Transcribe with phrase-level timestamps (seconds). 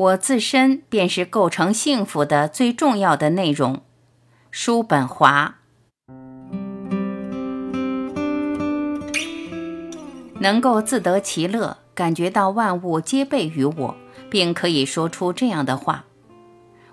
[0.00, 3.82] 我自身便是构成幸福的最重要的内容。
[4.50, 5.56] 叔本华。
[10.38, 13.96] 能够自得其乐，感觉到万物皆备于我，
[14.30, 16.06] 并可以说出这样的话：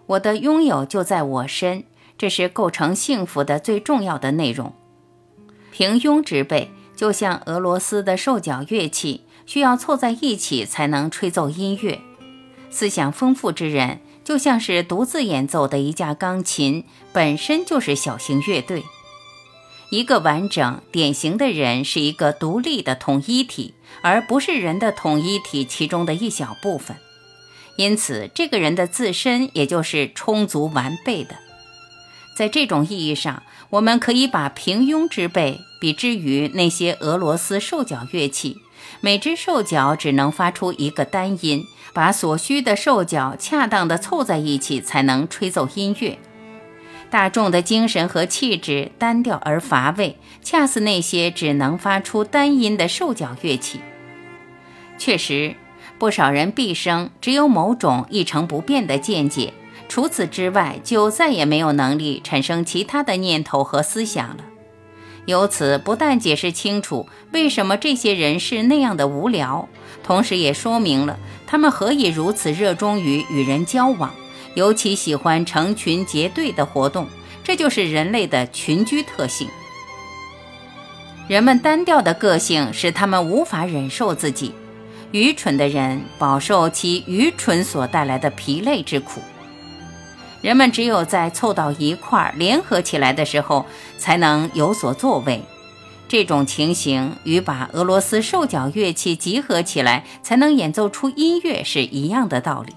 [0.07, 1.85] 我的拥有就在我身，
[2.17, 4.73] 这是构成幸福的最重要的内容。
[5.71, 12.01] 平庸之辈，就像俄罗斯的兽角乐器，需要凑在一起才能吹奏音乐；
[12.77, 18.83] 思想丰富之人，就像是独自演奏的一架钢琴，本身就是小型乐队。
[19.89, 23.73] 一个完整典型的人是一个独立的统一体，
[24.03, 26.97] 而不是人的统一体其中的一小部分。
[27.77, 31.35] 因此，这个人的自身也就是充足完备的。
[32.35, 38.61] 在这种意义上，我们可以把平庸之辈比之于那些俄罗斯兽脚乐器，
[38.99, 46.17] 每只兽脚只能发出一个单音，把所需的兽脚恰当地凑在一起，才能吹奏音乐。
[47.09, 53.79] 大众的精神和气质单调而乏味，恰似那些只能发出单音的兽脚乐器。
[54.97, 55.55] 确实，
[55.97, 59.53] 不少人毕生只有某种一成不变的见解，
[59.87, 64.43] 除此之外，就再也没有能力产生其他的念头和思想了。
[65.27, 69.67] 由此不但解释清楚为什么这些人是那样的无聊，
[70.01, 74.13] 同时也说明了他们何以如此热衷于与人交往。
[74.55, 77.07] 尤其喜欢成群结队的活动，
[77.43, 79.47] 这就是人类的群居特性。
[81.27, 84.53] 人们单调的个性使他们无法忍受自己，
[85.11, 89.21] 愚蠢的人饱受其愚蠢所带来的疲累之苦。
[90.41, 93.65] 人们只有在凑到一块儿联合起来的时候，
[93.97, 95.41] 才能有所作为。
[96.07, 102.73] 这种情形与把俄罗斯兽脚乐器集合起来才能演奏出音乐是一样的道理。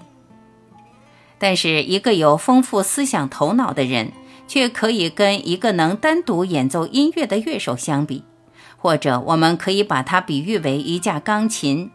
[1.37, 4.11] 但是，一个有丰富思想头脑的人，
[4.47, 8.23] 却可以跟一个能单独演奏音乐的乐手相比，
[8.75, 11.89] 或者我们可以把它比喻为一架钢琴。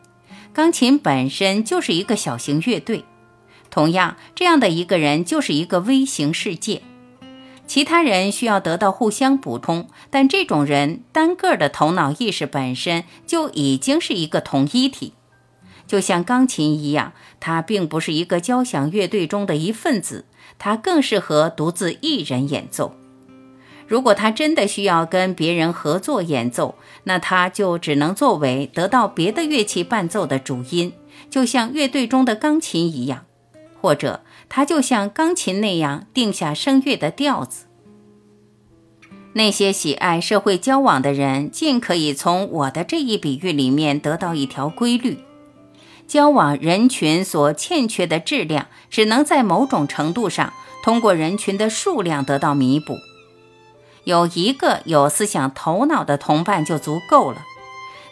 [0.54, 3.04] 钢琴本身就是一个小型乐队，
[3.70, 6.82] 同样，这样的一个人就是一个微型世界。
[7.66, 15.14] 其他人需要得到互相补充，但这种人单个的头脑意识本身就已经是一个统一体。
[15.86, 20.24] 就像钢琴一样，它并不是一个交响乐队中的一份子，
[20.58, 22.96] 它更适合独自一人演奏。
[23.88, 30.92] 如果他真的需要跟别人合作演奏，那他就只能作为得到别的乐器伴奏的主音，
[31.30, 33.25] 就像乐队中的钢琴一样，
[33.86, 37.66] 或者他就像钢琴那样定下声乐的调子。
[39.34, 45.20] 那些喜爱社会交往的人，尽可以从我的这一比喻里面得到一条规律。
[46.08, 50.52] 交往人群所欠缺的质量，只能在某种程度上
[50.82, 52.96] 通过人群的数量得到弥补。
[54.02, 57.42] 有一个有思想头脑的同伴就足够了。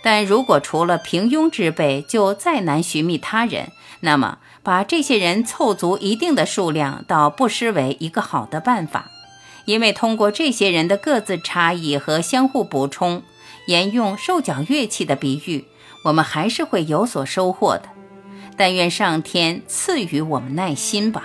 [0.04, 9.10] 但如果除了平庸之辈就再难寻觅他人，那么把这些人凑足一定的数量，倒不失为一个好的办法。
[9.65, 13.22] 因为通过这些人的各自差异和相互补充，
[13.66, 15.65] 沿用兽角乐器的比喻。
[16.04, 17.84] 我们还是会有所收获的，
[18.59, 21.25] 但愿上天赐予我们耐心吧。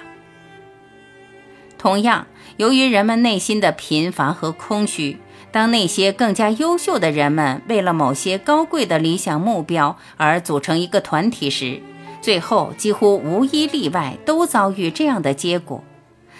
[1.77, 5.17] 同样，由于人们内心的贫乏和空虚，
[5.51, 11.81] 当那些更加优秀的人们为了某些高贵的理想目标而组成一个团体时，
[12.21, 15.83] 最后几乎无一例外都遭遇这样的结果。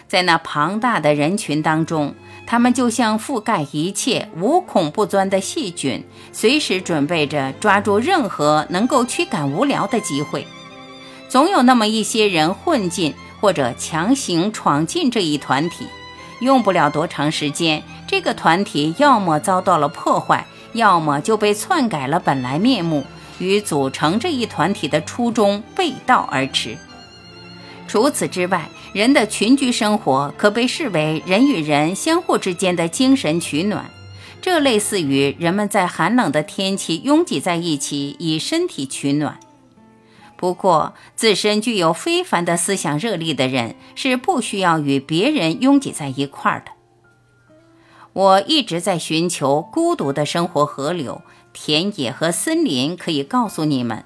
[0.08, 2.16] 在那庞大的人群当中。
[2.50, 10.48] 他们就像覆盖一切、无孔不钻的细菌，随时准备着抓住任何能够驱赶无聊的机会。
[11.28, 15.86] 总有那么一些人混进或者强行闯进这一团体，
[16.40, 23.06] 用不了多长时间，这个团体要么遭到了破坏，要么就被篡改了本来面目，
[23.40, 26.78] 与组成这一团体的初衷背道而驰。
[27.88, 33.90] 除此之外，人的群居生活可被视为人与人相互之间的精神取暖，
[34.42, 39.40] 这类似于人们在寒冷的天气拥挤在一起以身体取暖。
[40.40, 46.72] 不过，自身具有非凡的思想热力的人是不需要与别人拥挤在一块儿的。
[48.14, 51.22] 我一直在寻求孤独的生活河流、
[51.52, 54.06] 田野和森林，可以告诉你们，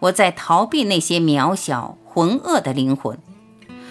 [0.00, 1.98] 我在逃避那些渺小。
[2.06, 3.18] 浑噩的灵魂，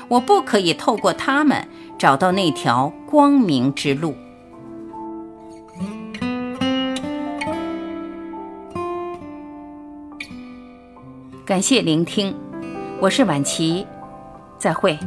[0.07, 1.67] 我不可以透过他们
[1.99, 4.15] 找到那条光明之路。
[11.53, 12.35] 感谢聆听。
[12.99, 13.85] 我是婉琪
[14.57, 14.97] 再会。